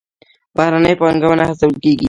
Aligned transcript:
بهرنۍ 0.55 0.93
پانګونه 0.99 1.43
هڅول 1.49 1.73
کیږي 1.81 1.99